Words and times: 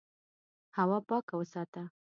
هوا 0.77 0.99
پاکه 1.07 1.33
وساته. 1.39 1.83